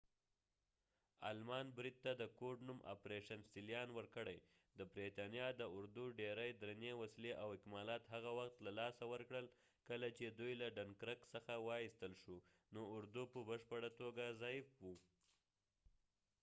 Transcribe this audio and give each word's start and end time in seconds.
آلمان 1.31 1.67
بريد 1.77 1.97
ته 2.05 2.11
د 2.21 2.23
کوډ-نوم” 2.39 2.79
آپریشن 2.93 3.39
سیلیان” 3.53 3.89
ورکړی- 3.97 4.43
د 4.79 4.79
برتانیا 4.95 5.47
د 5.55 5.61
اردو 5.77 6.05
ډیری 6.19 6.49
درنې 6.61 6.91
وسلې 7.01 7.31
او 7.41 7.47
اکمالات 7.57 8.03
هغه 8.13 8.31
وخت 8.39 8.57
له 8.65 8.71
لاسه 8.79 9.03
ورکړل، 9.13 9.45
کله 9.87 10.07
چې 10.17 10.25
دوئ 10.37 10.53
له 10.61 10.67
ډنکرک 10.77 11.21
څخه 11.33 11.51
وایستل 11.67 12.13
شو، 12.23 12.37
نو 12.73 12.81
اردو 12.95 13.23
په 13.33 13.39
بشپړه 13.49 13.89
توګه 14.01 14.25
ضعیف 14.41 14.67
و۔ 14.83 14.85